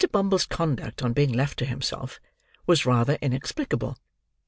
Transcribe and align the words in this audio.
Bumble's 0.11 0.47
conduct 0.47 1.03
on 1.03 1.13
being 1.13 1.31
left 1.31 1.59
to 1.59 1.65
himself, 1.65 2.19
was 2.65 2.87
rather 2.87 3.19
inexplicable. 3.21 3.99